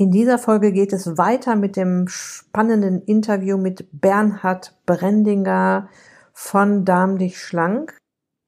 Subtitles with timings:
[0.00, 5.88] In dieser Folge geht es weiter mit dem spannenden Interview mit Bernhard Brendinger
[6.32, 7.98] von Darm dich schlank.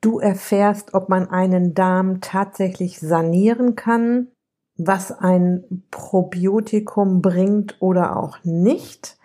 [0.00, 4.28] Du erfährst, ob man einen Darm tatsächlich sanieren kann,
[4.76, 9.18] was ein Probiotikum bringt oder auch nicht,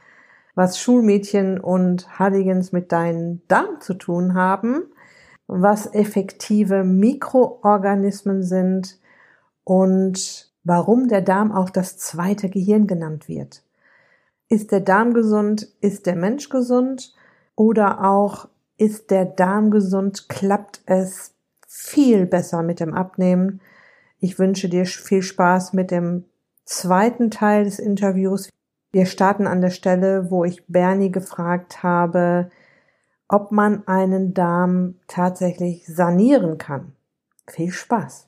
[0.55, 4.85] was Schulmädchen und Halligens mit deinem Darm zu tun haben,
[5.45, 8.99] was effektive Mikroorganismen sind
[9.63, 13.63] und warum der Darm auch das zweite Gehirn genannt wird.
[14.49, 15.69] Ist der Darm gesund?
[15.79, 17.13] Ist der Mensch gesund?
[17.55, 20.27] Oder auch ist der Darm gesund?
[20.27, 21.33] Klappt es
[21.67, 23.61] viel besser mit dem Abnehmen?
[24.19, 26.25] Ich wünsche dir viel Spaß mit dem
[26.65, 28.49] zweiten Teil des Interviews.
[28.91, 32.49] Wir starten an der Stelle, wo ich Bernie gefragt habe,
[33.27, 36.93] ob man einen Darm tatsächlich sanieren kann.
[37.47, 38.27] Viel Spaß!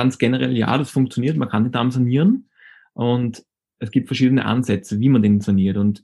[0.00, 2.48] Ganz generell, ja, das funktioniert, man kann den Darm sanieren
[2.94, 3.44] und
[3.80, 6.02] es gibt verschiedene Ansätze, wie man den saniert und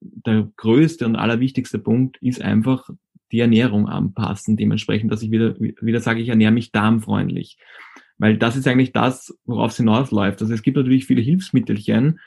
[0.00, 2.90] der größte und allerwichtigste Punkt ist einfach
[3.32, 7.56] die Ernährung anpassen, dementsprechend, dass ich wieder, wieder sage, ich ernähre mich darmfreundlich.
[8.18, 10.42] Weil das ist eigentlich das, worauf es hinausläuft.
[10.42, 12.20] Also es gibt natürlich viele Hilfsmittelchen,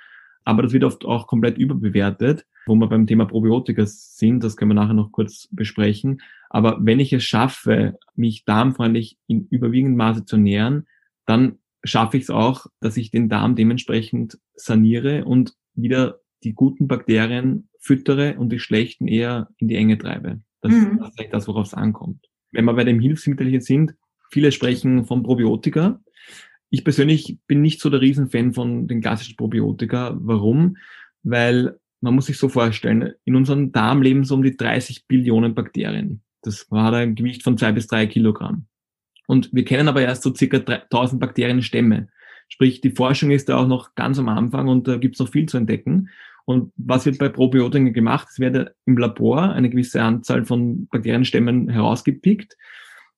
[0.44, 4.72] aber das wird oft auch komplett überbewertet, wo wir beim Thema Probiotika sind, das können
[4.72, 6.22] wir nachher noch kurz besprechen.
[6.50, 10.88] Aber wenn ich es schaffe, mich darmfreundlich in überwiegendem Maße zu ernähren,
[11.25, 16.88] dann schaffe ich es auch, dass ich den Darm dementsprechend saniere und wieder die guten
[16.88, 20.41] Bakterien füttere und die schlechten eher in die Enge treibe.
[20.62, 21.00] Das, mhm.
[21.00, 22.28] ist eigentlich das, worauf es ankommt.
[22.51, 23.95] Wenn wir bei dem Hilfsmittel hier sind,
[24.31, 26.00] viele sprechen von Probiotika.
[26.69, 30.16] Ich persönlich bin nicht so der Riesenfan von den klassischen Probiotika.
[30.19, 30.78] Warum?
[31.24, 35.53] Weil man muss sich so vorstellen, in unserem Darm leben so um die 30 Billionen
[35.53, 36.24] Bakterien.
[36.41, 38.66] Das war ein Gewicht von zwei bis drei Kilogramm.
[39.31, 42.09] Und wir kennen aber erst so circa 3000 Bakterienstämme.
[42.50, 45.30] Sprich, die Forschung ist da auch noch ganz am Anfang und da gibt es noch
[45.30, 46.09] viel zu entdecken.
[46.44, 48.28] Und was wird bei Probiotika gemacht?
[48.30, 52.58] Es wird im Labor eine gewisse Anzahl von Bakterienstämmen herausgepickt.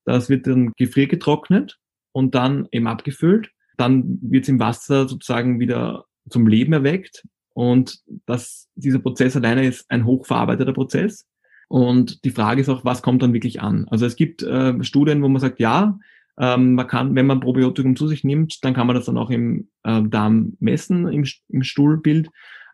[0.05, 1.79] Das wird dann gefriergetrocknet
[2.11, 3.49] und dann eben abgefüllt.
[3.77, 7.23] Dann wird es im Wasser sozusagen wieder zum Leben erweckt.
[7.53, 11.25] Und das, dieser Prozess alleine ist ein hochverarbeiteter Prozess.
[11.73, 13.87] Und die Frage ist auch, was kommt dann wirklich an?
[13.89, 15.97] Also es gibt äh, Studien, wo man sagt, ja,
[16.37, 19.31] ähm, man kann, wenn man Probiotikum zu sich nimmt, dann kann man das dann auch
[19.31, 22.29] im äh, Darm messen, im, im Stuhlbild.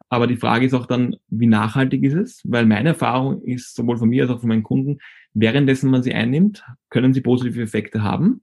[0.09, 2.41] Aber die Frage ist auch dann, wie nachhaltig ist es?
[2.43, 4.97] Weil meine Erfahrung ist, sowohl von mir als auch von meinen Kunden,
[5.33, 8.41] währenddessen man sie einnimmt, können sie positive Effekte haben.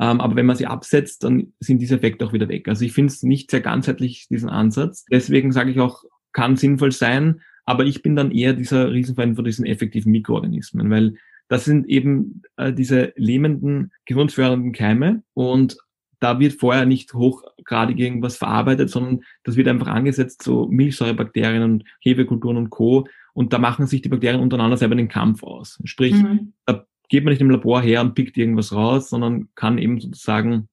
[0.00, 2.66] Ähm, aber wenn man sie absetzt, dann sind diese Effekte auch wieder weg.
[2.68, 5.04] Also ich finde es nicht sehr ganzheitlich, diesen Ansatz.
[5.12, 9.44] Deswegen sage ich auch, kann sinnvoll sein, aber ich bin dann eher dieser Riesenfan von
[9.44, 11.16] diesen effektiven Mikroorganismen, weil
[11.48, 15.76] das sind eben äh, diese lähmenden, gesundfördernden Keime und
[16.18, 21.84] da wird vorher nicht hochgradig irgendwas verarbeitet, sondern das wird einfach angesetzt, so Milchsäurebakterien und
[22.00, 23.06] Hefekulturen und Co.
[23.34, 25.78] Und da machen sich die Bakterien untereinander selber den Kampf aus.
[25.84, 26.54] Sprich, mhm.
[26.64, 30.70] da geht man nicht im Labor her und pickt irgendwas raus, sondern kann eben sozusagen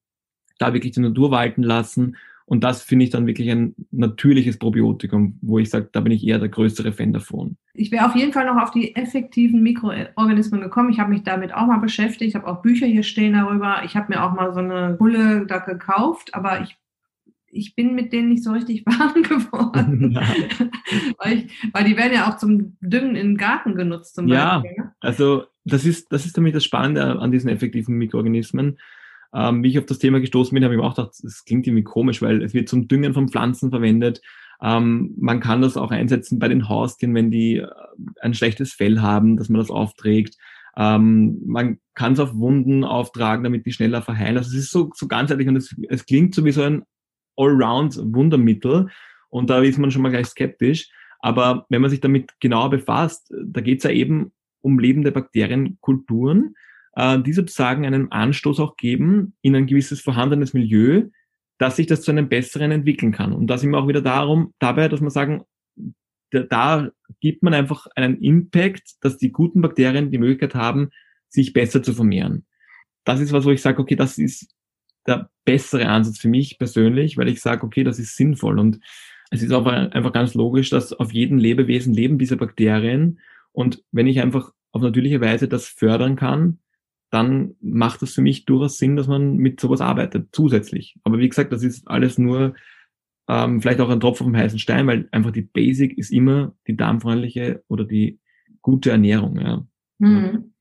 [0.58, 5.38] da wirklich die Natur walten lassen und das finde ich dann wirklich ein natürliches Probiotikum,
[5.42, 7.56] wo ich sage, da bin ich eher der größere Fan davon.
[7.74, 10.90] Ich wäre auf jeden Fall noch auf die effektiven Mikroorganismen gekommen.
[10.90, 12.28] Ich habe mich damit auch mal beschäftigt.
[12.28, 13.82] Ich habe auch Bücher hier stehen darüber.
[13.84, 16.76] Ich habe mir auch mal so eine Hulle da gekauft, aber ich
[17.48, 20.12] ich bin mit denen nicht so richtig warm geworden.
[20.16, 20.22] Ja.
[21.18, 24.76] weil, ich, weil, die werden ja auch zum Düngen im Garten genutzt zum ja, Beispiel.
[24.76, 24.94] Ja, ne?
[25.00, 28.78] also das ist, das ist nämlich das Spannende an diesen effektiven Mikroorganismen
[29.36, 31.66] ähm, wie ich auf das Thema gestoßen bin, habe ich mir auch gedacht, das klingt
[31.66, 34.22] irgendwie komisch, weil es wird zum Düngen von Pflanzen verwendet.
[34.62, 37.68] Ähm, man kann das auch einsetzen bei den Haustieren, wenn die äh,
[38.22, 40.38] ein schlechtes Fell haben, dass man das aufträgt.
[40.78, 44.38] Ähm, man kann es auf Wunden auftragen, damit die schneller verheilen.
[44.38, 46.84] Also es ist so, so ganzheitlich und es, es klingt so wie so ein
[47.36, 48.88] Allround-Wundermittel
[49.28, 50.90] und da ist man schon mal gleich skeptisch.
[51.20, 54.32] Aber wenn man sich damit genauer befasst, da geht es ja eben
[54.62, 56.54] um lebende Bakterienkulturen,
[56.96, 61.04] äh, die sozusagen einen Anstoß auch geben in ein gewisses vorhandenes Milieu,
[61.58, 63.32] dass sich das zu einem besseren entwickeln kann.
[63.32, 65.44] Und da sind wir auch wieder darum, dabei, dass man sagen,
[66.30, 66.90] da
[67.20, 70.90] gibt man einfach einen Impact, dass die guten Bakterien die Möglichkeit haben,
[71.28, 72.44] sich besser zu vermehren.
[73.04, 74.52] Das ist was, wo ich sage, okay, das ist
[75.06, 78.80] der bessere Ansatz für mich persönlich, weil ich sage, okay, das ist sinnvoll und
[79.30, 83.20] es ist auch einfach ganz logisch, dass auf jedem Lebewesen leben diese Bakterien
[83.52, 86.58] und wenn ich einfach auf natürliche Weise das fördern kann,
[87.10, 90.96] dann macht es für mich durchaus Sinn, dass man mit sowas arbeitet, zusätzlich.
[91.04, 92.54] Aber wie gesagt, das ist alles nur
[93.28, 96.76] ähm, vielleicht auch ein Tropfen vom heißen Stein, weil einfach die Basic ist immer die
[96.76, 98.18] darmfreundliche oder die
[98.62, 99.38] gute Ernährung.
[99.40, 99.66] Ja.
[99.98, 100.52] Mhm.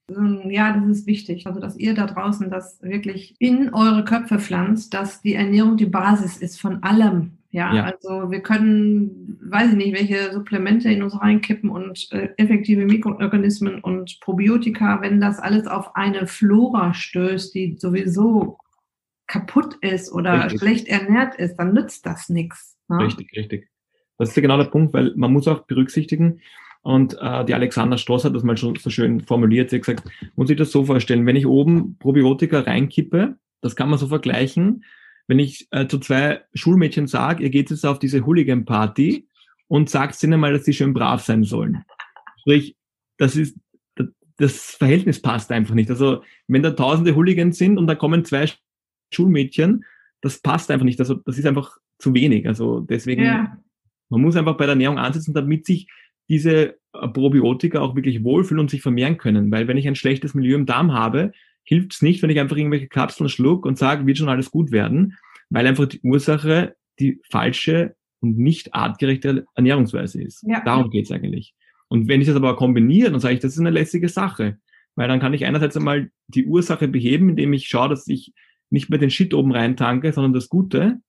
[0.51, 1.47] Ja, das ist wichtig.
[1.47, 5.87] Also, dass ihr da draußen das wirklich in eure Köpfe pflanzt, dass die Ernährung die
[5.87, 7.39] Basis ist von allem.
[7.55, 7.83] Ja, ja.
[7.85, 13.79] also wir können, weiß ich nicht, welche Supplemente in uns reinkippen und äh, effektive Mikroorganismen
[13.79, 18.57] und Probiotika, wenn das alles auf eine Flora stößt, die sowieso
[19.27, 20.59] kaputt ist oder richtig.
[20.59, 22.77] schlecht ernährt ist, dann nützt das nichts.
[22.89, 22.99] Ne?
[22.99, 23.69] Richtig, richtig.
[24.17, 26.41] Das ist ja genau der Punkt, weil man muss auch berücksichtigen,
[26.81, 29.71] und äh, die Alexander Stoss hat das mal schon so schön formuliert.
[29.71, 30.03] Sie hat gesagt,
[30.35, 34.83] muss ich das so vorstellen, wenn ich oben Probiotika reinkippe, das kann man so vergleichen,
[35.27, 39.27] wenn ich äh, zu zwei Schulmädchen sage, ihr geht jetzt auf diese Hooligan-Party
[39.67, 41.83] und sagt ihnen mal, dass sie schön brav sein sollen.
[42.41, 42.75] Sprich,
[43.17, 43.57] das ist,
[44.37, 45.89] das Verhältnis passt einfach nicht.
[45.89, 48.49] Also, wenn da tausende Hooligans sind und da kommen zwei
[49.11, 49.85] Schulmädchen,
[50.21, 50.99] das passt einfach nicht.
[50.99, 52.47] Also, das ist einfach zu wenig.
[52.47, 53.57] Also, deswegen, ja.
[54.09, 55.87] man muss einfach bei der Ernährung ansetzen, damit sich
[56.29, 59.51] diese äh, Probiotika auch wirklich wohlfühlen und sich vermehren können.
[59.51, 61.31] Weil wenn ich ein schlechtes Milieu im Darm habe,
[61.65, 64.71] hilft es nicht, wenn ich einfach irgendwelche Kapseln schluck und sage, wird schon alles gut
[64.71, 65.17] werden,
[65.49, 70.43] weil einfach die Ursache die falsche und nicht artgerechte Ernährungsweise ist.
[70.47, 70.63] Ja.
[70.63, 71.53] Darum geht's eigentlich.
[71.87, 74.57] Und wenn ich das aber kombiniere, dann sage ich, das ist eine lässige Sache.
[74.95, 78.33] Weil dann kann ich einerseits einmal die Ursache beheben, indem ich schaue, dass ich
[78.69, 80.99] nicht mehr den Shit oben rein tanke, sondern das Gute.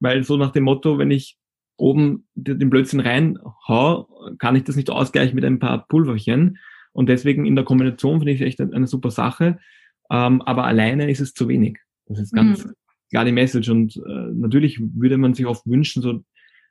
[0.00, 1.38] Weil so nach dem Motto, wenn ich
[1.76, 4.08] oben den Blödsinn reinhau,
[4.38, 6.58] kann ich das nicht ausgleichen mit ein paar Pulverchen.
[6.92, 9.58] Und deswegen in der Kombination finde ich echt eine super Sache.
[10.10, 11.78] Ähm, aber alleine ist es zu wenig.
[12.06, 12.72] Das ist ganz mhm.
[13.10, 13.68] klar die Message.
[13.68, 16.24] Und äh, natürlich würde man sich oft wünschen, so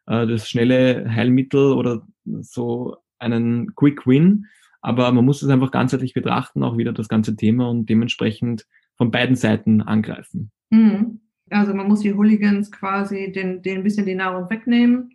[0.07, 4.45] äh, das schnelle Heilmittel oder so einen Quick Win.
[4.81, 9.11] Aber man muss es einfach ganzheitlich betrachten, auch wieder das ganze Thema und dementsprechend von
[9.11, 10.51] beiden Seiten angreifen.
[10.69, 11.19] Mhm.
[11.49, 15.11] Also man muss die Hooligans quasi den, den ein bisschen die Nahrung wegnehmen.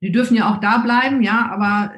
[0.00, 1.92] Die dürfen ja auch da bleiben, ja, aber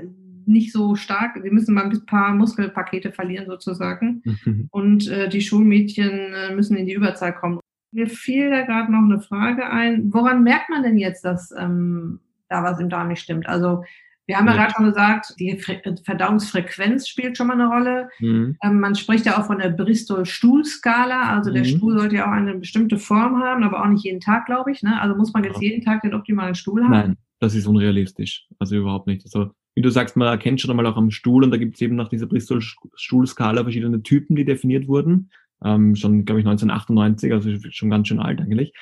[0.47, 1.39] nicht so stark.
[1.43, 4.23] Sie müssen mal ein paar Muskelpakete verlieren sozusagen.
[4.25, 4.69] Mhm.
[4.71, 7.61] Und äh, die Schulmädchen äh, müssen in die Überzahl kommen.
[7.93, 10.13] Mir fiel da gerade noch eine Frage ein.
[10.13, 13.49] Woran merkt man denn jetzt, dass ähm, da was im Darm nicht stimmt?
[13.49, 13.85] Also
[14.27, 15.59] wir haben ja, ja gerade schon gesagt, die
[16.05, 18.09] Verdauungsfrequenz spielt schon mal eine Rolle.
[18.21, 18.57] Mhm.
[18.63, 21.37] Ähm, man spricht ja auch von der Bristol-Stuhl-Skala.
[21.37, 21.69] Also der mhm.
[21.69, 24.83] Stuhl sollte ja auch eine bestimmte Form haben, aber auch nicht jeden Tag, glaube ich.
[24.83, 25.01] Ne?
[25.01, 25.71] Also muss man jetzt ja.
[25.71, 26.91] jeden Tag den optimalen Stuhl haben?
[26.91, 28.47] Nein, das ist unrealistisch.
[28.59, 29.25] Also überhaupt nicht.
[29.25, 31.81] Also wie du sagst, man erkennt schon einmal auch am Stuhl und da gibt es
[31.81, 35.31] eben nach dieser Bristol-Stuhl-Skala verschiedene Typen, die definiert wurden.
[35.65, 38.73] Ähm, schon, glaube ich, 1998, also schon ganz schön alt eigentlich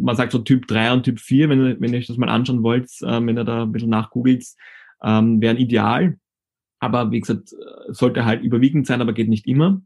[0.00, 2.62] man sagt so Typ 3 und Typ 4, wenn, wenn ihr euch das mal anschauen
[2.62, 4.44] wollt, äh, wenn ihr da ein bisschen nachgoogelt,
[5.02, 6.18] ähm, wären ideal.
[6.80, 7.54] Aber wie gesagt,
[7.88, 9.82] sollte halt überwiegend sein, aber geht nicht immer.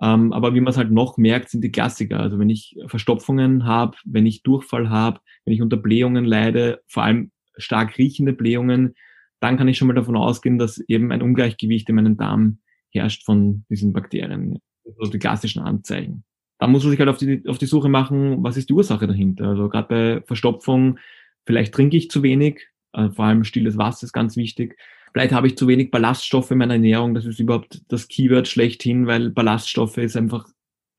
[0.00, 2.18] Ähm, aber wie man es halt noch merkt, sind die Klassiker.
[2.18, 7.04] Also wenn ich Verstopfungen habe, wenn ich Durchfall habe, wenn ich unter Blähungen leide, vor
[7.04, 8.94] allem stark riechende Blähungen,
[9.42, 12.58] dann kann ich schon mal davon ausgehen, dass eben ein Ungleichgewicht in meinem Darm
[12.90, 14.58] herrscht von diesen Bakterien.
[14.98, 16.24] Also die klassischen Anzeichen.
[16.58, 19.08] Da muss man sich halt auf die, auf die Suche machen, was ist die Ursache
[19.08, 19.48] dahinter.
[19.48, 20.98] Also gerade bei Verstopfung,
[21.44, 24.76] vielleicht trinke ich zu wenig, äh, vor allem stilles Wasser ist ganz wichtig.
[25.12, 27.14] Vielleicht habe ich zu wenig Ballaststoffe in meiner Ernährung.
[27.14, 30.46] Das ist überhaupt das Keyword schlechthin, weil Ballaststoffe ist einfach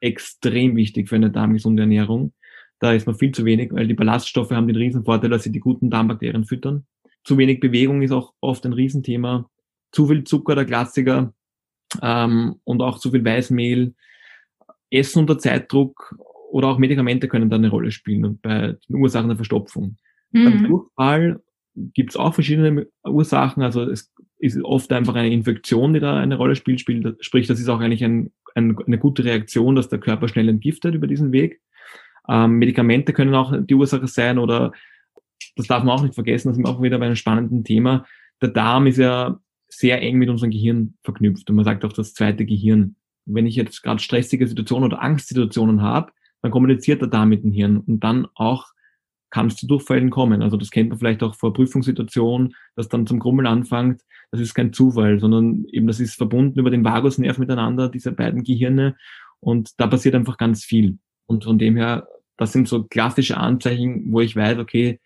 [0.01, 2.33] extrem wichtig für eine darmgesunde Ernährung.
[2.79, 5.51] Da ist man viel zu wenig, weil die Ballaststoffe haben den riesen Vorteil, dass sie
[5.51, 6.85] die guten Darmbakterien füttern.
[7.23, 9.49] Zu wenig Bewegung ist auch oft ein Riesenthema.
[9.91, 11.33] Zu viel Zucker, der Klassiker,
[12.01, 13.93] ähm, und auch zu viel Weißmehl.
[14.89, 16.15] Essen unter Zeitdruck
[16.51, 19.97] oder auch Medikamente können da eine Rolle spielen und bei den Ursachen der Verstopfung.
[20.31, 20.43] Mhm.
[20.43, 21.41] Beim Durchfall
[21.75, 23.63] gibt es auch verschiedene Ursachen.
[23.63, 26.79] Also es ist oft einfach eine Infektion, die da eine Rolle spielt.
[26.79, 30.47] spielt sprich, das ist auch eigentlich ein, ein, eine gute Reaktion, dass der Körper schnell
[30.47, 31.59] entgiftet über diesen Weg.
[32.29, 34.73] Ähm, Medikamente können auch die Ursache sein oder
[35.55, 38.05] das darf man auch nicht vergessen, das ist auch wieder bei einem spannenden Thema.
[38.41, 42.13] Der Darm ist ja sehr eng mit unserem Gehirn verknüpft und man sagt auch das
[42.13, 42.95] zweite Gehirn.
[43.25, 47.51] Wenn ich jetzt gerade stressige Situationen oder Angstsituationen habe, dann kommuniziert der Darm mit dem
[47.51, 48.73] Hirn und dann auch
[49.33, 50.43] kann es zu Durchfällen kommen.
[50.43, 54.03] Also das kennt man vielleicht auch vor Prüfungssituationen, dass dann zum Grummeln anfängt.
[54.29, 58.43] Das ist kein Zufall, sondern eben das ist verbunden über den Vagusnerv miteinander, diese beiden
[58.43, 58.95] Gehirne.
[59.39, 60.99] Und da passiert einfach ganz viel.
[61.25, 62.07] Und von dem her,
[62.37, 64.99] das sind so klassische Anzeichen, wo ich weiß, okay,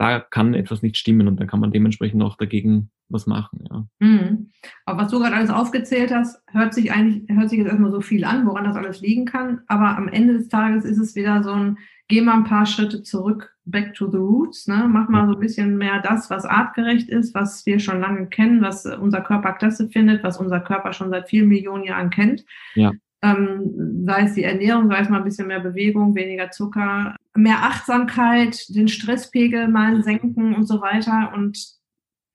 [0.00, 3.64] da kann etwas nicht stimmen und dann kann man dementsprechend auch dagegen was machen.
[3.70, 3.86] Ja.
[3.98, 4.50] Mhm.
[4.86, 8.00] Aber was du gerade alles aufgezählt hast, hört sich eigentlich, hört sich jetzt erstmal so
[8.00, 9.60] viel an, woran das alles liegen kann.
[9.66, 11.76] Aber am Ende des Tages ist es wieder so ein,
[12.08, 14.88] geh mal ein paar Schritte zurück, back to the roots, ne?
[14.88, 18.62] Mach mal so ein bisschen mehr das, was artgerecht ist, was wir schon lange kennen,
[18.62, 22.46] was unser Körper klasse findet, was unser Körper schon seit vielen Millionen Jahren kennt.
[22.74, 22.92] Ja.
[23.22, 27.58] Ähm, sei es die Ernährung, sei es mal ein bisschen mehr Bewegung, weniger Zucker, mehr
[27.62, 31.32] Achtsamkeit, den Stresspegel mal senken und so weiter.
[31.34, 31.80] Und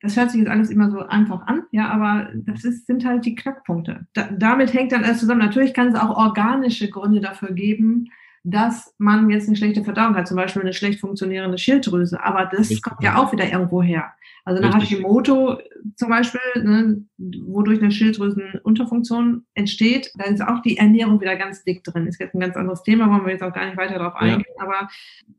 [0.01, 3.25] das hört sich jetzt alles immer so einfach an, ja, aber das ist, sind halt
[3.25, 4.05] die Knackpunkte.
[4.13, 5.39] Da, damit hängt dann alles zusammen.
[5.39, 8.09] Natürlich kann es auch organische Gründe dafür geben,
[8.47, 12.23] dass man jetzt eine schlechte Verdauung hat, zum Beispiel eine schlecht funktionierende Schilddrüse.
[12.23, 12.83] Aber das Richtig.
[12.83, 14.13] kommt ja auch wieder irgendwo her.
[14.45, 14.99] Also eine Richtig.
[14.99, 15.57] Hashimoto
[15.95, 21.83] zum Beispiel, ne, wodurch eine Schilddrüsenunterfunktion entsteht, da ist auch die Ernährung wieder ganz dick
[21.83, 22.05] drin.
[22.05, 24.45] Ist jetzt ein ganz anderes Thema, wollen wir jetzt auch gar nicht weiter darauf eingehen.
[24.59, 24.63] Ja.
[24.63, 24.89] Aber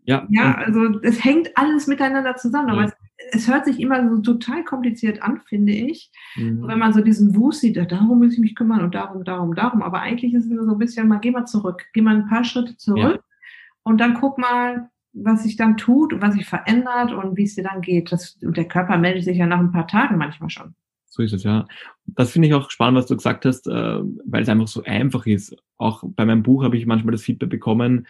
[0.04, 2.70] ja, ja also es hängt alles miteinander zusammen.
[2.70, 2.92] Aber es
[3.32, 6.10] es hört sich immer so total kompliziert an, finde ich.
[6.36, 6.66] Mhm.
[6.66, 9.82] Wenn man so diesen Wust sieht, darum muss ich mich kümmern und darum, darum, darum.
[9.82, 12.28] Aber eigentlich ist es nur so ein bisschen, mal geh mal zurück, geh mal ein
[12.28, 13.36] paar Schritte zurück ja.
[13.82, 17.54] und dann guck mal, was sich dann tut und was sich verändert und wie es
[17.54, 18.12] dir dann geht.
[18.12, 20.74] Das, und der Körper meldet sich ja nach ein paar Tagen manchmal schon.
[21.06, 21.66] So ist es, ja.
[22.04, 25.24] Das finde ich auch spannend, was du gesagt hast, äh, weil es einfach so einfach
[25.24, 25.56] ist.
[25.78, 28.06] Auch bei meinem Buch habe ich manchmal das Feedback bekommen,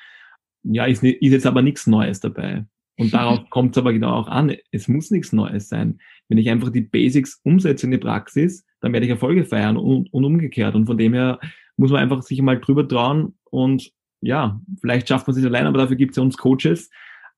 [0.65, 2.67] ja, ist, ist jetzt aber nichts Neues dabei.
[2.99, 4.55] Und darauf kommt es aber genau auch an.
[4.73, 5.99] Es muss nichts Neues sein.
[6.29, 10.13] Wenn ich einfach die Basics umsetze in die Praxis, dann werde ich Erfolge feiern und,
[10.13, 10.75] und umgekehrt.
[10.75, 11.39] Und von dem her
[11.77, 15.79] muss man einfach sich mal drüber trauen und ja, vielleicht schafft man es allein, aber
[15.79, 16.91] dafür gibt es ja uns Coaches.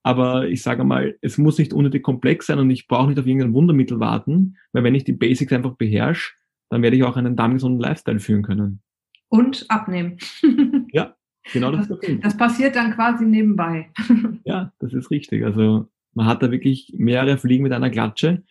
[0.02, 3.26] Aber ich sage mal, es muss nicht unnötig komplex sein und ich brauche nicht auf
[3.26, 6.34] irgendein Wundermittel warten, weil wenn ich die Basics einfach beherrsche,
[6.70, 8.80] dann werde ich auch einen darmgesunden Lifestyle führen können.
[9.28, 10.18] Und abnehmen.
[10.92, 11.14] ja,
[11.52, 13.90] Genau das, das, das passiert dann quasi nebenbei.
[14.44, 15.44] ja, das ist richtig.
[15.44, 18.42] Also man hat da wirklich mehrere Fliegen mit einer Klatsche.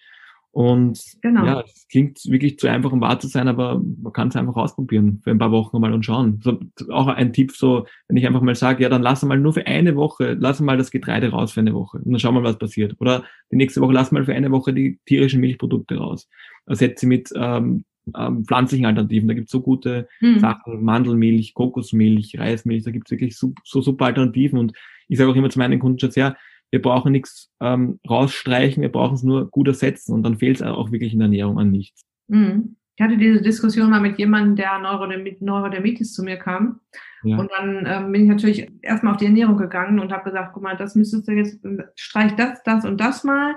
[0.57, 1.45] Und genau.
[1.45, 4.55] ja, es klingt wirklich zu einfach, um wahr zu sein, aber man kann es einfach
[4.55, 6.39] ausprobieren für ein paar Wochen mal und schauen.
[6.41, 9.53] So, auch ein Tipp, so, wenn ich einfach mal sage, ja, dann lass mal nur
[9.53, 12.41] für eine Woche, lass mal das Getreide raus für eine Woche und dann schauen wir
[12.41, 12.95] mal, was passiert.
[12.99, 16.27] Oder die nächste Woche lass mal für eine Woche die tierischen Milchprodukte raus.
[16.65, 17.85] Ersetze sie mit ähm,
[18.17, 19.27] ähm, pflanzlichen Alternativen.
[19.27, 20.39] Da gibt es so gute mhm.
[20.39, 24.59] Sachen, Mandelmilch, Kokosmilch, Reismilch, da gibt es wirklich so, so, super Alternativen.
[24.59, 24.73] Und
[25.07, 26.37] ich sage auch immer zu meinen Kunden schon sehr,
[26.69, 30.61] wir brauchen nichts ähm, rausstreichen, wir brauchen es nur gut ersetzen und dann fehlt es
[30.61, 32.05] auch wirklich in der Ernährung an nichts.
[32.27, 32.75] Mhm.
[32.97, 36.79] Ich hatte diese Diskussion mal mit jemandem, der Neurodermitis zu mir kam.
[37.21, 37.37] Ja.
[37.37, 40.63] Und dann ähm, bin ich natürlich erstmal auf die Ernährung gegangen und habe gesagt, guck
[40.63, 41.59] mal, das müsstest du jetzt,
[41.95, 43.55] streich das, das und das mal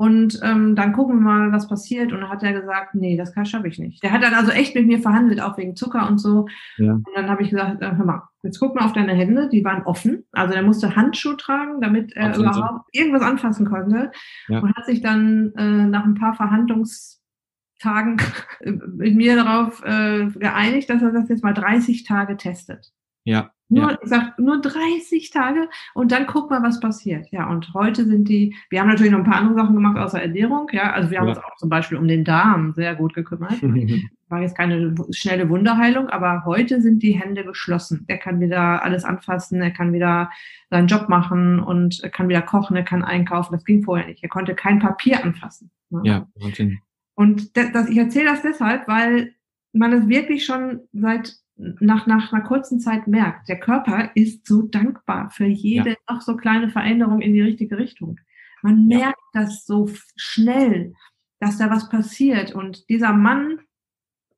[0.00, 2.12] und ähm, dann gucken wir mal, was passiert.
[2.12, 4.00] Und dann hat er gesagt, nee, das kann schaffe ich nicht.
[4.00, 6.46] Der hat dann also echt mit mir verhandelt, auch wegen Zucker und so.
[6.76, 6.92] Ja.
[6.92, 9.64] Und dann habe ich gesagt, äh, hör mal, jetzt guck mal auf deine Hände, die
[9.64, 10.24] waren offen.
[10.30, 12.54] Also er musste Handschuhe tragen, damit er Absolut.
[12.54, 14.12] überhaupt irgendwas anfassen konnte.
[14.46, 14.60] Ja.
[14.60, 18.18] Und hat sich dann äh, nach ein paar Verhandlungstagen
[18.94, 22.92] mit mir darauf äh, geeinigt, dass er das jetzt mal 30 Tage testet.
[23.24, 23.50] Ja.
[23.70, 23.98] Nur, ja.
[24.02, 27.30] ich sag, nur 30 Tage und dann guck mal, was passiert.
[27.30, 30.22] Ja, und heute sind die, wir haben natürlich noch ein paar andere Sachen gemacht außer
[30.22, 30.92] Ernährung, ja.
[30.92, 31.34] Also wir haben ja.
[31.34, 33.62] uns auch zum Beispiel um den Darm sehr gut gekümmert.
[34.30, 38.04] War jetzt keine schnelle Wunderheilung, aber heute sind die Hände geschlossen.
[38.08, 40.30] Er kann wieder alles anfassen, er kann wieder
[40.68, 43.54] seinen Job machen und er kann wieder kochen, er kann einkaufen.
[43.54, 44.22] Das ging vorher nicht.
[44.22, 45.70] Er konnte kein Papier anfassen.
[45.88, 46.02] Ne?
[46.04, 46.78] Ja, Wahnsinn.
[47.14, 49.32] Und das, das, ich erzähle das deshalb, weil
[49.72, 54.62] man es wirklich schon seit nach, nach einer kurzen Zeit merkt, der Körper ist so
[54.62, 55.96] dankbar für jede ja.
[56.08, 58.18] noch so kleine Veränderung in die richtige Richtung.
[58.62, 59.42] Man merkt ja.
[59.42, 60.94] das so schnell,
[61.40, 62.54] dass da was passiert.
[62.54, 63.60] Und dieser Mann,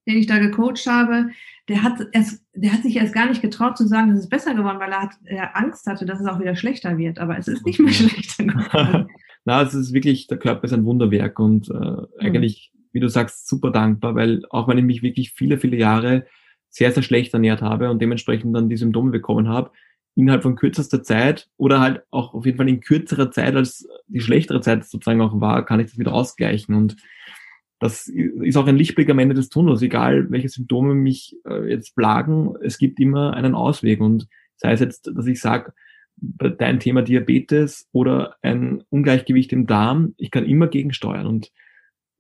[0.06, 1.30] den ich da gecoacht habe,
[1.68, 4.54] der hat, erst, der hat sich erst gar nicht getraut zu sagen, es ist besser
[4.54, 7.18] geworden, weil er, hat, er Angst hatte, dass es auch wieder schlechter wird.
[7.18, 9.08] Aber es ist nicht mehr schlechter geworden.
[9.44, 12.06] Na, es ist wirklich, der Körper ist ein Wunderwerk und äh, mhm.
[12.18, 16.26] eigentlich, wie du sagst, super dankbar, weil auch wenn ich mich wirklich viele, viele Jahre
[16.70, 19.70] sehr, sehr schlecht ernährt habe und dementsprechend dann die Symptome bekommen habe,
[20.14, 24.20] innerhalb von kürzester Zeit oder halt auch auf jeden Fall in kürzerer Zeit, als die
[24.20, 26.74] schlechtere Zeit sozusagen auch war, kann ich das wieder ausgleichen.
[26.74, 26.96] Und
[27.78, 31.96] das ist auch ein Lichtblick am Ende des Tunnels, egal welche Symptome mich äh, jetzt
[31.96, 34.00] plagen, es gibt immer einen Ausweg.
[34.00, 35.72] Und sei es jetzt, dass ich sage,
[36.16, 41.26] dein Thema Diabetes oder ein Ungleichgewicht im Darm, ich kann immer gegensteuern.
[41.26, 41.50] Und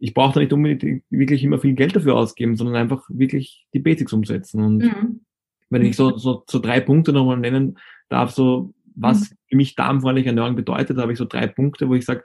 [0.00, 3.80] ich brauche da nicht unbedingt wirklich immer viel Geld dafür ausgeben, sondern einfach wirklich die
[3.80, 4.64] Basics umsetzen.
[4.64, 5.20] Und mhm.
[5.68, 7.78] wenn ich so, so, so drei Punkte nochmal nennen
[8.08, 9.34] darf, so was mhm.
[9.46, 12.24] für mich darmfreundliche Ernährung bedeutet, habe ich so drei Punkte, wo ich sage,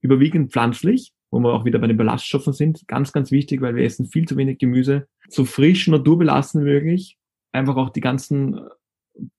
[0.00, 3.84] überwiegend pflanzlich, wo wir auch wieder bei den Ballaststoffen sind, ganz, ganz wichtig, weil wir
[3.84, 7.18] essen viel zu wenig Gemüse, so frisch, naturbelassen möglich,
[7.52, 8.60] einfach auch die ganzen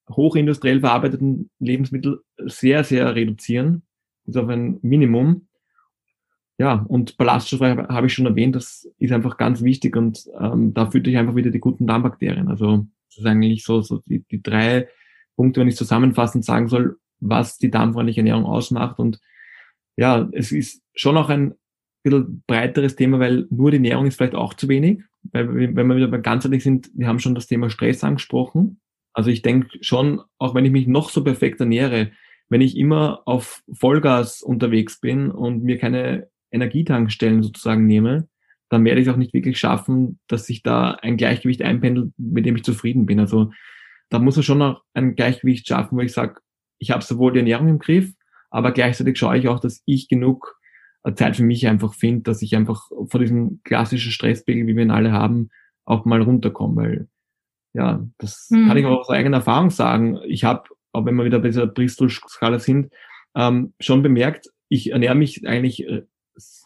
[0.10, 3.84] hochindustriell verarbeiteten Lebensmittel sehr, sehr reduzieren,
[4.26, 5.48] bis auf ein Minimum
[6.64, 10.90] ja, und Ballaststoffe habe ich schon erwähnt, das ist einfach ganz wichtig und ähm, da
[10.90, 12.48] führt ich einfach wieder die guten Darmbakterien.
[12.48, 14.88] Also das ist eigentlich so, so die, die drei
[15.36, 18.98] Punkte, wenn ich zusammenfassend sagen soll, was die darmfreundliche Ernährung ausmacht.
[18.98, 19.20] Und
[19.98, 21.54] ja, es ist schon auch ein
[22.02, 25.02] bisschen breiteres Thema, weil nur die Ernährung ist vielleicht auch zu wenig.
[25.34, 28.80] Weil wenn wir wieder ganzheitlich sind, wir haben schon das Thema Stress angesprochen.
[29.12, 32.12] Also ich denke schon, auch wenn ich mich noch so perfekt ernähre,
[32.48, 38.28] wenn ich immer auf Vollgas unterwegs bin und mir keine Energietankstellen sozusagen nehme,
[38.70, 42.46] dann werde ich es auch nicht wirklich schaffen, dass sich da ein Gleichgewicht einpendelt, mit
[42.46, 43.20] dem ich zufrieden bin.
[43.20, 43.52] Also
[44.10, 46.40] da muss man schon noch ein Gleichgewicht schaffen, wo ich sage,
[46.80, 48.14] ich habe sowohl die Ernährung im Griff,
[48.50, 50.56] aber gleichzeitig schaue ich auch, dass ich genug
[51.16, 54.92] Zeit für mich einfach finde, dass ich einfach vor diesem klassischen Stresspegel, wie wir ihn
[54.92, 55.50] alle haben,
[55.86, 56.82] auch mal runterkomme.
[56.82, 57.08] Weil
[57.74, 58.68] ja, das mhm.
[58.68, 60.20] kann ich auch aus eigener Erfahrung sagen.
[60.26, 62.94] Ich habe, auch wenn wir wieder bei dieser Bristol-Skala sind,
[63.36, 66.04] ähm, schon bemerkt, ich ernähre mich eigentlich äh,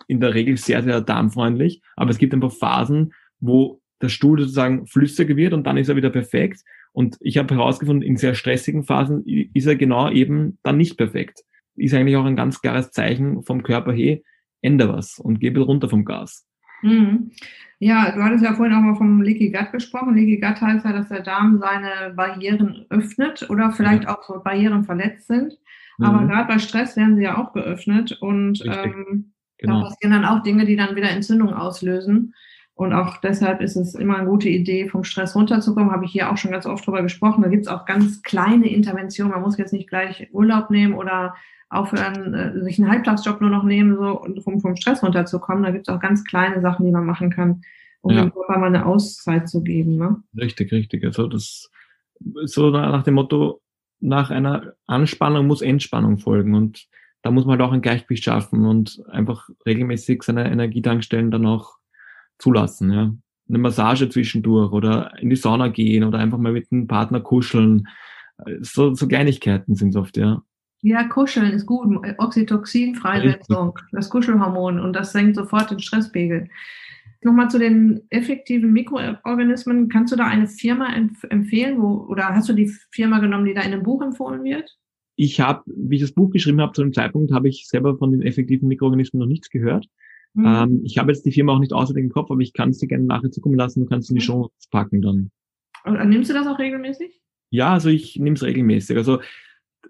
[0.08, 4.40] in der Regel sehr, sehr darmfreundlich, aber es gibt ein paar Phasen, wo der Stuhl
[4.40, 6.62] sozusagen flüssiger wird und dann ist er wieder perfekt.
[6.94, 11.44] Und ich habe herausgefunden, in sehr stressigen Phasen ist er genau eben dann nicht perfekt
[11.78, 14.24] ist eigentlich auch ein ganz klares Zeichen vom Körper, hey,
[14.62, 16.46] ändere was und geh runter vom Gas.
[16.82, 17.32] Mhm.
[17.80, 20.16] Ja, du hattest ja vorhin auch mal vom Leaky Gut gesprochen.
[20.16, 24.16] Leaky Gut heißt ja, dass der Darm seine Barrieren öffnet oder vielleicht ja.
[24.16, 25.58] auch so Barrieren verletzt sind.
[26.00, 26.28] Aber mhm.
[26.28, 29.82] gerade bei Stress werden sie ja auch geöffnet und ähm, genau.
[29.82, 32.34] da passieren dann auch Dinge, die dann wieder Entzündung auslösen.
[32.74, 35.92] Und auch deshalb ist es immer eine gute Idee, vom Stress runterzukommen.
[35.92, 37.42] Habe ich hier auch schon ganz oft drüber gesprochen.
[37.42, 39.32] Da gibt es auch ganz kleine Interventionen.
[39.32, 41.34] Man muss jetzt nicht gleich Urlaub nehmen oder
[41.70, 45.64] aufhören, äh, sich einen Halbtagsjob nur noch nehmen, so, um vom Stress runterzukommen.
[45.64, 47.62] Da gibt es auch ganz kleine Sachen, die man machen kann,
[48.02, 48.22] um ja.
[48.22, 49.98] dem Körper mal eine Auszeit zu geben.
[49.98, 50.22] Ne?
[50.38, 51.04] Richtig, richtig.
[51.04, 51.72] Also das
[52.46, 53.62] so nach dem Motto,
[54.00, 56.88] nach einer Anspannung muss Entspannung folgen und
[57.28, 61.76] da muss man halt auch ein Gleichgewicht schaffen und einfach regelmäßig seine Energietankstellen dann auch
[62.40, 63.14] zulassen, ja.
[63.50, 67.86] Eine Massage zwischendurch oder in die Sauna gehen oder einfach mal mit einem Partner kuscheln.
[68.62, 70.42] So, so Kleinigkeiten sind es oft, ja.
[70.82, 72.00] Ja, kuscheln ist gut.
[72.18, 76.48] Oxytocin-Freisetzung, das Kuschelhormon und das senkt sofort den Stresspegel.
[77.24, 79.90] Nochmal zu den effektiven Mikroorganismen.
[79.90, 83.54] Kannst du da eine Firma empf empfehlen wo, oder hast du die Firma genommen, die
[83.54, 84.78] da in einem Buch empfohlen wird?
[85.18, 88.12] Ich habe, wie ich das Buch geschrieben habe, zu dem Zeitpunkt habe ich selber von
[88.12, 89.88] den effektiven Mikroorganismen noch nichts gehört.
[90.34, 90.46] Mhm.
[90.46, 92.78] Ähm, ich habe jetzt die Firma auch nicht außer im Kopf, aber ich kann es
[92.78, 93.82] dir gerne nachher zukommen lassen.
[93.82, 94.26] Du kannst in die mhm.
[94.26, 95.32] Show packen dann.
[95.84, 97.20] Und nimmst du das auch regelmäßig?
[97.50, 98.98] Ja, also ich nehme es regelmäßig.
[98.98, 99.20] Also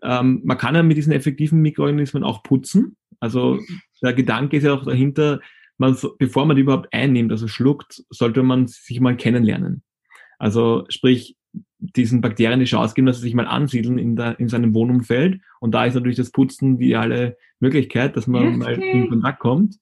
[0.01, 2.95] ähm, man kann ja mit diesen effektiven Mikroorganismen auch putzen.
[3.19, 3.59] Also
[4.01, 5.41] der Gedanke ist ja auch dahinter,
[5.77, 9.83] man, bevor man die überhaupt einnimmt, also schluckt, sollte man sich mal kennenlernen.
[10.39, 11.36] Also sprich,
[11.79, 15.41] diesen Bakterien die Chance geben, dass sie sich mal ansiedeln in, der, in seinem Wohnumfeld.
[15.59, 18.57] Und da ist natürlich das Putzen die alle Möglichkeit, dass man okay.
[18.57, 19.77] mal in Kontakt kommt.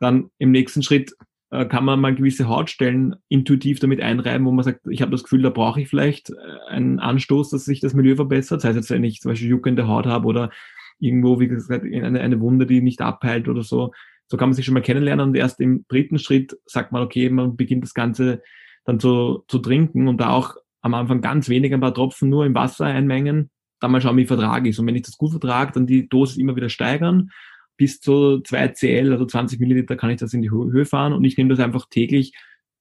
[0.00, 1.14] Dann im nächsten Schritt
[1.50, 5.22] äh, kann man mal gewisse Hautstellen intuitiv damit einreiben, wo man sagt, ich habe das
[5.22, 6.34] Gefühl, da brauche ich vielleicht äh,
[6.68, 8.58] einen Anstoß, dass sich das Milieu verbessert.
[8.58, 10.50] Das heißt jetzt, wenn ich zum Beispiel juckende Haut habe oder
[10.98, 13.92] irgendwo, wie gesagt, eine, eine Wunde, die nicht abheilt oder so.
[14.26, 17.28] So kann man sich schon mal kennenlernen und erst im dritten Schritt sagt man, okay,
[17.28, 18.42] man beginnt das Ganze
[18.84, 22.44] dann zu, zu trinken und da auch am Anfang ganz wenig, ein paar Tropfen nur
[22.44, 24.78] im Wasser einmengen, dann mal schauen, wie vertrage ich.
[24.78, 27.30] Und wenn ich das gut vertrage, dann die Dosis immer wieder steigern
[27.78, 31.24] bis zu 2 Cl, also 20 Milliliter, kann ich das in die Höhe fahren und
[31.24, 32.34] ich nehme das einfach täglich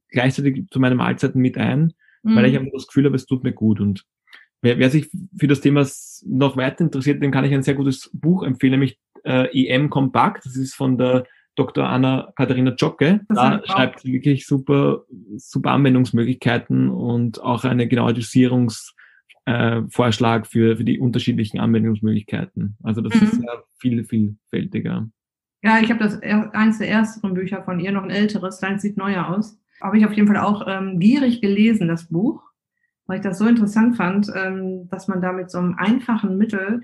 [0.09, 2.35] gleichzeitig zu meinen Mahlzeiten mit ein, mhm.
[2.35, 3.79] weil ich einfach das Gefühl habe, es tut mir gut.
[3.79, 4.03] Und
[4.61, 5.87] wer, wer sich für das Thema
[6.25, 10.45] noch weiter interessiert, dem kann ich ein sehr gutes Buch empfehlen, nämlich äh, EM Kompakt.
[10.45, 11.87] Das ist von der Dr.
[11.87, 13.21] Anna Katharina Jocke.
[13.29, 15.03] Da schreibt sie wirklich super,
[15.35, 18.93] super Anwendungsmöglichkeiten und auch eine genaue Dosierungs-
[19.45, 22.77] äh, Vorschlag für, für die unterschiedlichen Anwendungsmöglichkeiten.
[22.83, 23.27] Also das mhm.
[23.27, 25.09] ist sehr viel, vielfältiger.
[25.61, 28.97] Ja, ich habe das eins der ersten Bücher von ihr, noch ein älteres, deins sieht
[28.97, 29.57] neuer aus.
[29.81, 32.41] Habe ich auf jeden Fall auch ähm, gierig gelesen, das Buch,
[33.05, 36.83] weil ich das so interessant fand, ähm, dass man da mit so einem einfachen Mittel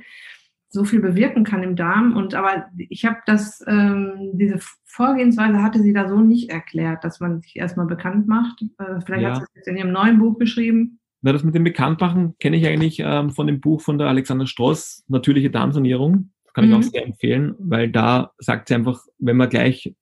[0.70, 2.16] so viel bewirken kann im Darm.
[2.16, 7.20] Und aber ich habe das, ähm, diese Vorgehensweise hatte sie da so nicht erklärt, dass
[7.20, 8.62] man sich erstmal bekannt macht.
[8.78, 9.30] Äh, vielleicht ja.
[9.30, 11.00] hat sie es jetzt in ihrem neuen Buch geschrieben.
[11.22, 14.48] Na, das mit dem Bekanntmachen kenne ich eigentlich ähm, von dem Buch von der Alexander
[14.48, 16.32] Stross, Natürliche Darmsanierung.
[16.46, 16.72] Das kann mhm.
[16.72, 16.92] ich auch mhm.
[16.92, 19.96] sehr empfehlen, weil da sagt sie einfach, wenn man gleich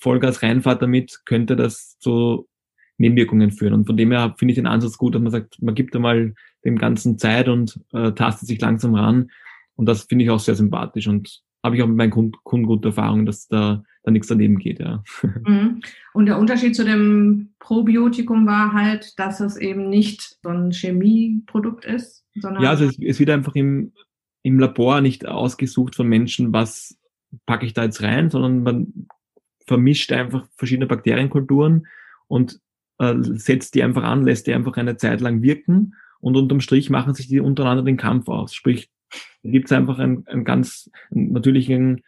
[0.00, 2.48] Vollgas reinfahrt damit, könnte das zu
[2.96, 3.74] Nebenwirkungen führen.
[3.74, 6.34] Und von dem her finde ich den Ansatz gut, dass man sagt, man gibt einmal
[6.64, 9.30] dem Ganzen Zeit und äh, tastet sich langsam ran.
[9.76, 12.88] Und das finde ich auch sehr sympathisch und habe ich auch mit meinen Kunden, gute
[12.88, 15.02] Erfahrungen, dass da da nichts daneben geht, ja.
[15.44, 15.80] Mhm.
[16.12, 21.84] Und der Unterschied zu dem Probiotikum war halt, dass es eben nicht so ein Chemieprodukt
[21.84, 22.62] ist, sondern.
[22.62, 23.92] Ja, also es, es wird einfach im,
[24.42, 26.98] im Labor nicht ausgesucht von Menschen, was
[27.46, 29.08] packe ich da jetzt rein, sondern man
[29.66, 31.86] vermischt einfach verschiedene Bakterienkulturen
[32.26, 32.60] und
[32.98, 36.90] äh, setzt die einfach an, lässt die einfach eine Zeit lang wirken und unterm Strich
[36.90, 38.54] machen sich die untereinander den Kampf aus.
[38.54, 38.90] Sprich,
[39.42, 42.02] gibt es einfach einen, einen ganz natürlichen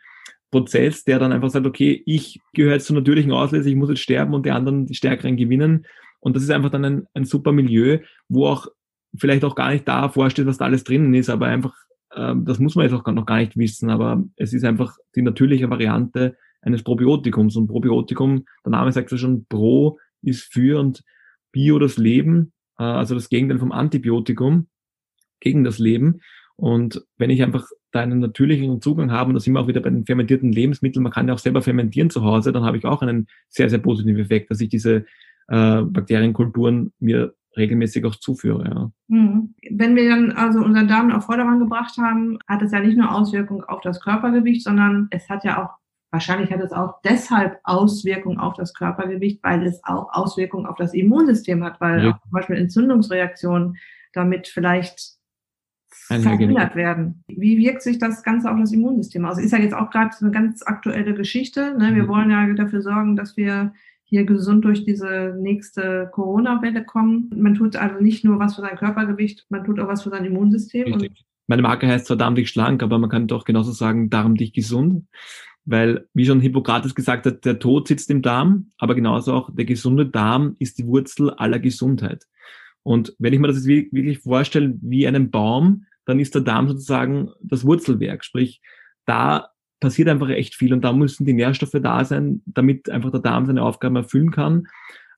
[0.51, 4.03] Prozess, der dann einfach sagt, okay, ich gehöre jetzt zur natürlichen Auslese, ich muss jetzt
[4.03, 5.87] sterben und die anderen, die Stärkeren gewinnen.
[6.21, 8.69] Und das ist einfach dann ein, ein super Milieu, wo auch
[9.17, 11.75] vielleicht auch gar nicht da vorsteht, was da alles drinnen ist, aber einfach,
[12.13, 15.23] äh, das muss man jetzt auch noch gar nicht wissen, aber es ist einfach die
[15.23, 17.57] natürliche Variante eines Probiotikums.
[17.57, 21.03] Und Probiotikum, der Name sagt ja schon, Pro ist für und
[21.53, 24.69] Bio das Leben, äh, also das Gegenteil vom Antibiotikum
[25.41, 26.21] gegen das Leben.
[26.57, 29.81] Und wenn ich einfach da einen natürlichen Zugang habe, und da sind wir auch wieder
[29.81, 32.85] bei den fermentierten Lebensmitteln, man kann ja auch selber fermentieren zu Hause, dann habe ich
[32.85, 35.05] auch einen sehr, sehr positiven Effekt, dass ich diese
[35.49, 38.65] äh, Bakterienkulturen mir regelmäßig auch zuführe.
[38.65, 38.91] Ja.
[39.09, 39.55] Mhm.
[39.71, 43.15] Wenn wir dann also unseren Darm auf Vordermann gebracht haben, hat es ja nicht nur
[43.15, 45.71] Auswirkungen auf das Körpergewicht, sondern es hat ja auch,
[46.11, 50.95] wahrscheinlich hat es auch deshalb Auswirkungen auf das Körpergewicht, weil es auch Auswirkungen auf das
[50.95, 52.11] Immunsystem hat, weil ja.
[52.13, 53.77] auch zum Beispiel Entzündungsreaktionen
[54.13, 55.14] damit vielleicht
[56.07, 57.25] verhindert werden.
[57.29, 59.39] Wie wirkt sich das Ganze auf das Immunsystem aus?
[59.39, 61.77] Ist ja jetzt auch gerade eine ganz aktuelle Geschichte.
[61.79, 61.95] Ne?
[61.95, 62.09] Wir mhm.
[62.09, 63.73] wollen ja dafür sorgen, dass wir
[64.05, 67.31] hier gesund durch diese nächste Corona-Welle kommen.
[67.35, 70.25] Man tut also nicht nur was für sein Körpergewicht, man tut auch was für sein
[70.25, 71.09] Immunsystem.
[71.47, 75.07] Meine Marke heißt zwar darmdicht schlank, aber man kann doch genauso sagen darmdicht gesund.
[75.67, 79.65] Weil, wie schon Hippokrates gesagt hat, der Tod sitzt im Darm, aber genauso auch der
[79.65, 82.27] gesunde Darm ist die Wurzel aller Gesundheit.
[82.83, 86.69] Und wenn ich mir das jetzt wirklich vorstelle wie einen Baum, dann ist der Darm
[86.69, 88.25] sozusagen das Wurzelwerk.
[88.25, 88.61] Sprich,
[89.07, 89.49] da
[89.81, 93.47] passiert einfach echt viel und da müssen die Nährstoffe da sein, damit einfach der Darm
[93.47, 94.67] seine Aufgaben erfüllen kann.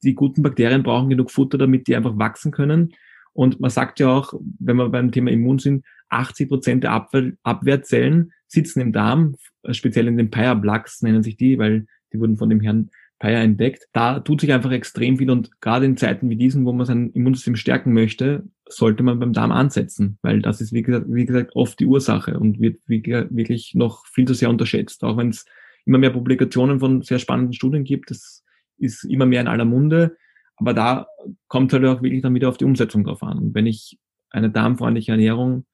[0.02, 2.94] Die guten Bakterien brauchen genug Futter, damit die einfach wachsen können.
[3.32, 7.32] Und man sagt ja auch, wenn wir beim Thema Immun sind, 80 Prozent der Abwehr,
[7.42, 9.36] Abwehrzellen sitzen im Darm,
[9.70, 13.88] speziell in den Paya-Plaques nennen sich die, weil die wurden von dem Herrn Paya entdeckt.
[13.92, 17.10] Da tut sich einfach extrem viel und gerade in Zeiten wie diesen, wo man sein
[17.12, 21.52] Immunsystem stärken möchte, sollte man beim Darm ansetzen, weil das ist, wie gesagt, wie gesagt
[21.54, 25.02] oft die Ursache und wird wirklich noch viel zu sehr unterschätzt.
[25.04, 25.46] Auch wenn es
[25.86, 28.44] immer mehr Publikationen von sehr spannenden Studien gibt, das
[28.78, 30.16] ist immer mehr in aller Munde,
[30.56, 31.06] aber da
[31.48, 33.38] kommt halt auch wirklich dann wieder auf die Umsetzung drauf an.
[33.38, 33.98] Und wenn ich
[34.30, 35.64] eine darmfreundliche Ernährung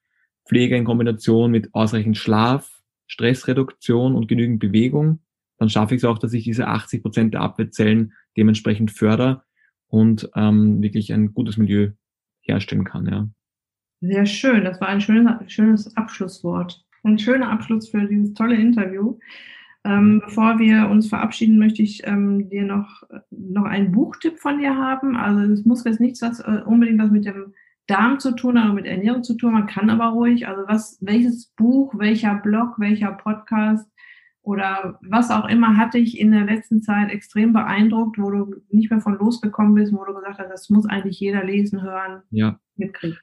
[0.47, 2.71] pflege in Kombination mit ausreichend Schlaf,
[3.07, 5.21] Stressreduktion und genügend Bewegung,
[5.59, 9.43] dann schaffe ich es auch, dass ich diese 80 Prozent der Abwehrzellen dementsprechend fördere
[9.87, 11.91] und ähm, wirklich ein gutes Milieu
[12.41, 13.07] herstellen kann.
[13.07, 13.29] Ja.
[14.01, 14.65] Sehr schön.
[14.65, 16.85] Das war ein schönes, schönes Abschlusswort.
[17.05, 19.19] Ein schöner Abschluss für dieses tolle Interview.
[19.85, 24.77] Ähm, bevor wir uns verabschieden, möchte ich ähm, dir noch, noch einen Buchtipp von dir
[24.77, 25.17] haben.
[25.17, 27.53] Also es muss jetzt nichts was, äh, unbedingt was mit dem
[27.88, 29.53] Darm zu tun haben, mit Ernährung zu tun.
[29.53, 33.88] Man kann aber ruhig, also was, welches Buch, welcher Blog, welcher Podcast
[34.43, 38.91] oder was auch immer hat dich in der letzten Zeit extrem beeindruckt, wo du nicht
[38.91, 42.59] mehr von losgekommen bist, wo du gesagt hast, das muss eigentlich jeder lesen, hören, ja.
[42.77, 43.19] mitkriegen?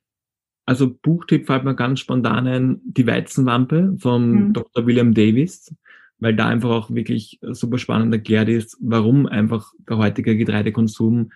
[0.66, 4.54] Also Buchtipp fällt mir ganz spontan ein, Die Weizenwampe von mhm.
[4.54, 4.86] Dr.
[4.86, 5.76] William Davis,
[6.20, 11.32] weil da einfach auch wirklich super spannend erklärt ist, warum einfach der heutige Getreidekonsum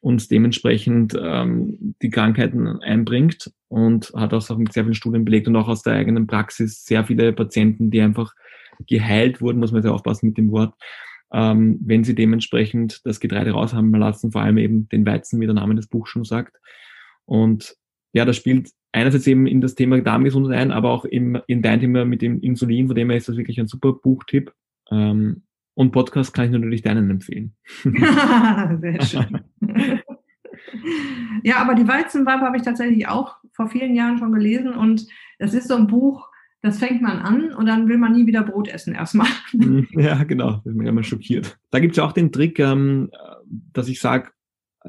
[0.00, 5.56] uns dementsprechend ähm, die Krankheiten einbringt und hat auch mit sehr vielen Studien belegt und
[5.56, 8.32] auch aus der eigenen Praxis sehr viele Patienten, die einfach
[8.86, 10.74] geheilt wurden, muss man sehr aufpassen mit dem Wort,
[11.32, 15.46] ähm, wenn sie dementsprechend das Getreide raus haben lassen, vor allem eben den Weizen, wie
[15.46, 16.56] der Name des Buchs schon sagt.
[17.24, 17.76] Und
[18.12, 21.80] ja, das spielt einerseits eben in das Thema Darmgesundheit ein, aber auch eben in dein
[21.80, 24.52] Thema mit dem Insulin, von dem her ist das wirklich ein super Buchtipp.
[24.90, 25.42] Ähm,
[25.74, 27.54] und Podcast kann ich natürlich deinen empfehlen.
[27.82, 29.40] Sehr schön.
[31.42, 35.06] ja, aber die Weizenwampe habe ich tatsächlich auch vor vielen Jahren schon gelesen und
[35.38, 36.30] es ist so ein Buch,
[36.66, 39.28] das fängt man an und dann will man nie wieder Brot essen erstmal.
[39.52, 39.86] Mhm.
[39.92, 40.52] Ja, genau.
[40.64, 41.58] Das ist mir immer schockiert.
[41.70, 43.10] Da gibt es ja auch den Trick, ähm,
[43.72, 44.30] dass ich sage,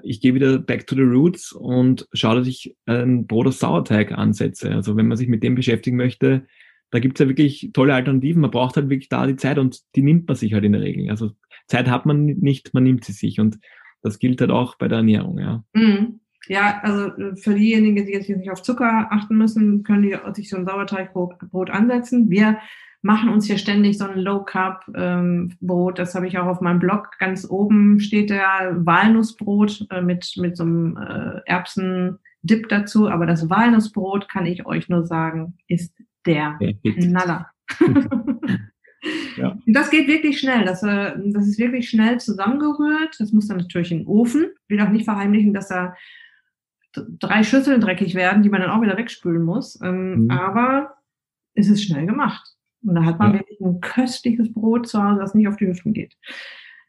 [0.04, 4.12] ich gehe wieder back to the roots und schaue, dass ich ein Brot aus Sauerteig
[4.12, 4.72] ansetze.
[4.72, 6.46] Also wenn man sich mit dem beschäftigen möchte,
[6.92, 8.42] da gibt es ja wirklich tolle Alternativen.
[8.42, 10.82] Man braucht halt wirklich da die Zeit und die nimmt man sich halt in der
[10.82, 11.10] Regel.
[11.10, 11.32] Also
[11.68, 13.40] Zeit hat man nicht, man nimmt sie sich.
[13.40, 13.60] Und
[14.02, 15.64] das gilt halt auch bei der Ernährung, ja.
[15.74, 16.20] Mhm.
[16.48, 20.50] Ja, also äh, für diejenigen, die jetzt nicht auf Zucker achten müssen, können die sich
[20.50, 22.30] so ein Sauerteigbrot ansetzen.
[22.30, 22.58] Wir
[23.02, 24.96] machen uns hier ständig so ein Low-Carb-Brot.
[24.96, 27.12] Ähm, das habe ich auch auf meinem Blog.
[27.20, 33.08] Ganz oben steht der Walnussbrot äh, mit, mit so einem äh, Erbsen-Dip dazu.
[33.10, 35.94] Aber das Walnussbrot, kann ich euch nur sagen, ist
[36.26, 37.50] der Knaller.
[39.38, 39.58] ja.
[39.66, 40.66] Das geht wirklich schnell.
[40.66, 43.16] Das, das ist wirklich schnell zusammengerührt.
[43.20, 44.48] Das muss dann natürlich in den Ofen.
[44.68, 45.96] Ich will auch nicht verheimlichen, dass da
[47.20, 49.80] drei Schüsseln dreckig werden, die man dann auch wieder wegspülen muss.
[49.82, 50.32] Ähm, mhm.
[50.32, 50.96] Aber
[51.54, 52.56] es ist schnell gemacht.
[52.84, 53.40] Und da hat man ja.
[53.40, 56.16] wirklich ein köstliches Brot zu Hause, das nicht auf die Hüften geht.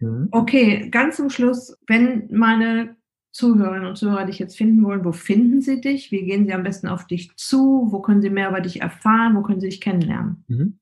[0.00, 0.28] Mhm.
[0.30, 2.96] Okay, ganz zum Schluss, wenn meine
[3.32, 6.10] Zuhörerinnen und Zuhörer dich jetzt finden wollen, wo finden sie dich?
[6.10, 7.88] Wie gehen sie am besten auf dich zu?
[7.90, 9.36] Wo können sie mehr über dich erfahren?
[9.36, 10.44] Wo können sie dich kennenlernen?
[10.48, 10.78] Mhm.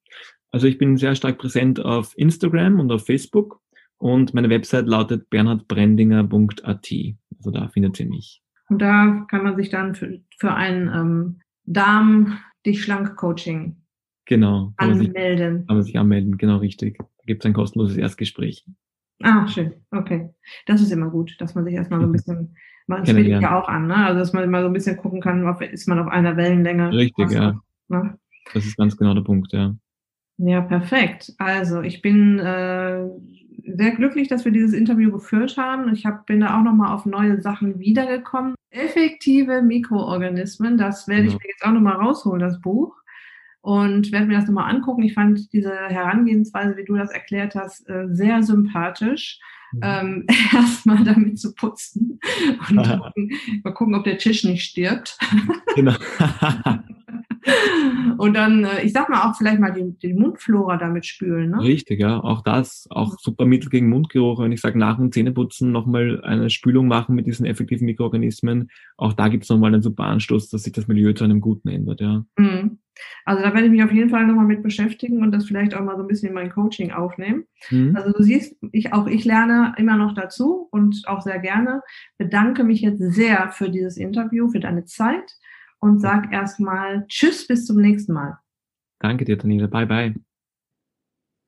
[0.51, 3.61] Also ich bin sehr stark präsent auf Instagram und auf Facebook
[3.99, 6.89] und meine Website lautet bernhardbrendinger.at.
[7.39, 8.43] Also da findet ihr mich.
[8.69, 13.77] Und da kann man sich dann für, für ein ähm, Darm dich schlank Coaching
[14.27, 15.55] genau, kann anmelden.
[15.55, 16.99] Man sich, kann man sich anmelden, genau richtig.
[16.99, 18.67] Da gibt es ein kostenloses Erstgespräch.
[19.23, 19.73] Ah, schön.
[19.91, 20.29] Okay.
[20.67, 23.69] Das ist immer gut, dass man sich erstmal so ein bisschen, man spielt ja auch
[23.69, 23.97] an, ne?
[23.97, 26.93] Also dass man mal so ein bisschen gucken kann, ob, ist man auf einer Wellenlänge.
[26.93, 27.59] Richtig, ja.
[27.89, 28.19] Ne?
[28.53, 29.75] Das ist ganz genau der Punkt, ja.
[30.39, 31.33] Ja, perfekt.
[31.39, 33.07] Also ich bin äh,
[33.65, 35.93] sehr glücklich, dass wir dieses Interview geführt haben.
[35.93, 38.55] Ich hab, bin da auch nochmal auf neue Sachen wiedergekommen.
[38.71, 41.29] Effektive Mikroorganismen, das werde ja.
[41.29, 42.95] ich mir jetzt auch nochmal rausholen, das Buch
[43.67, 45.03] und werde mir das nochmal angucken.
[45.03, 49.41] Ich fand diese Herangehensweise, wie du das erklärt hast, äh, sehr sympathisch.
[49.73, 49.81] Mhm.
[49.83, 52.21] Ähm, erstmal damit zu putzen
[52.71, 53.31] und gucken,
[53.65, 55.19] mal gucken, ob der Tisch nicht stirbt.
[55.75, 55.95] Genau.
[58.19, 61.51] und dann, äh, ich sag mal auch vielleicht mal die, die Mundflora damit spülen.
[61.51, 61.61] Ne?
[61.61, 62.19] Richtig, ja.
[62.21, 64.41] Auch das, auch super Mittel gegen Mundgeruch.
[64.41, 69.13] Wenn ich sage, nach dem Zähneputzen nochmal eine Spülung machen mit diesen effektiven Mikroorganismen, auch
[69.13, 72.01] da gibt es nochmal einen super Anstoß, dass sich das Milieu zu einem Guten ändert,
[72.01, 72.25] ja.
[72.37, 72.79] Mhm.
[73.25, 75.85] Also da werde ich mich auf jeden Fall nochmal mit beschäftigen und das vielleicht auch
[75.85, 77.45] mal so ein bisschen in mein Coaching aufnehmen.
[77.71, 77.95] Mhm.
[77.95, 81.83] Also du siehst, ich, auch ich lerne immer noch dazu und auch sehr gerne.
[82.17, 85.37] Bedanke mich jetzt sehr für dieses Interview, für deine Zeit
[85.87, 88.39] und sag erstmal Tschüss, bis zum nächsten Mal.
[88.99, 89.69] Danke dir, Daniela.
[89.69, 90.15] Bye, bye.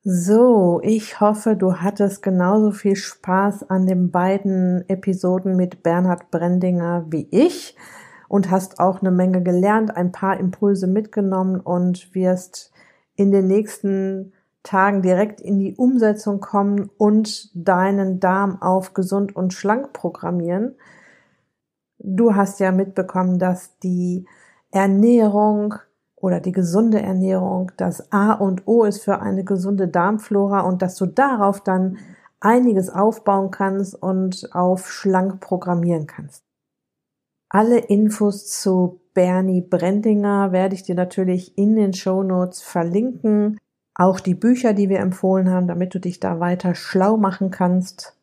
[0.01, 7.05] So, ich hoffe, du hattest genauso viel Spaß an den beiden Episoden mit Bernhard Brendinger
[7.09, 7.75] wie ich
[8.29, 12.71] und hast auch eine Menge gelernt, ein paar Impulse mitgenommen und wirst
[13.15, 14.31] in den nächsten
[14.63, 20.75] Tagen direkt in die Umsetzung kommen und deinen Darm auf gesund und schlank programmieren.
[21.99, 24.25] Du hast ja mitbekommen, dass die
[24.71, 25.75] Ernährung
[26.15, 30.95] oder die gesunde Ernährung das A und O ist für eine gesunde Darmflora und dass
[30.95, 31.97] du darauf dann
[32.39, 36.43] einiges aufbauen kannst und auf schlank programmieren kannst.
[37.49, 43.57] Alle Infos zu Bernie Brendinger werde ich dir natürlich in den Show Notes verlinken.
[43.95, 48.15] Auch die Bücher, die wir empfohlen haben, damit du dich da weiter schlau machen kannst.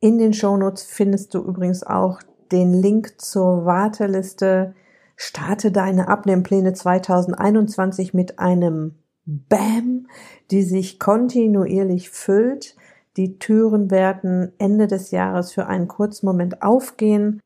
[0.00, 2.20] In den Show Notes findest du übrigens auch
[2.52, 4.74] den Link zur Warteliste.
[5.16, 10.08] Starte deine Abnehmpläne 2021 mit einem BAM,
[10.50, 12.76] die sich kontinuierlich füllt.
[13.16, 17.40] Die Türen werden Ende des Jahres für einen kurzen Moment aufgehen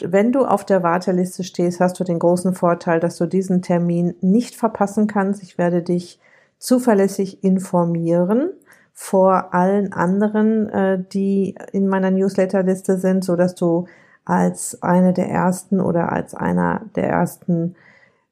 [0.00, 4.14] wenn du auf der Warteliste stehst, hast du den großen Vorteil, dass du diesen Termin
[4.20, 5.42] nicht verpassen kannst.
[5.42, 6.18] Ich werde dich
[6.58, 8.50] zuverlässig informieren
[8.92, 13.86] vor allen anderen, äh, die in meiner Newsletterliste sind, so dass du
[14.24, 17.74] als eine der ersten oder als einer der ersten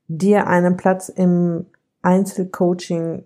[0.09, 1.67] dir einen Platz im
[2.03, 3.25] Einzelcoaching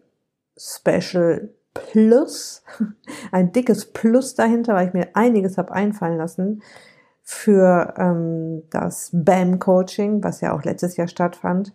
[0.57, 2.63] Special Plus,
[3.33, 6.63] ein dickes Plus dahinter, weil ich mir einiges habe einfallen lassen,
[7.23, 11.73] für ähm, das BAM-Coaching, was ja auch letztes Jahr stattfand.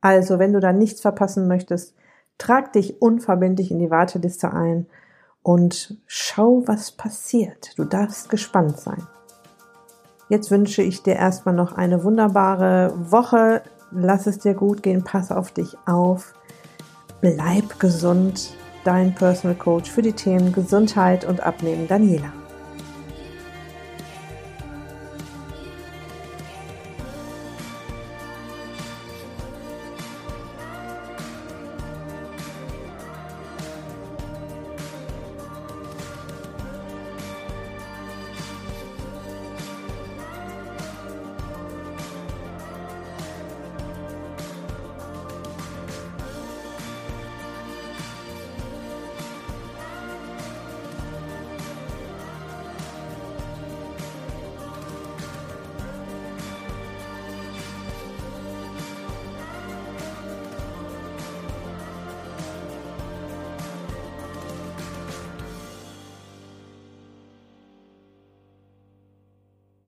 [0.00, 1.94] Also, wenn du da nichts verpassen möchtest,
[2.38, 4.86] trag dich unverbindlich in die Warteliste ein
[5.42, 7.78] und schau, was passiert.
[7.78, 9.06] Du darfst gespannt sein.
[10.28, 13.62] Jetzt wünsche ich dir erstmal noch eine wunderbare Woche.
[13.90, 16.34] Lass es dir gut gehen, pass auf dich auf.
[17.20, 18.54] Bleib gesund.
[18.84, 22.43] Dein Personal Coach für die Themen Gesundheit und Abnehmen, Daniela.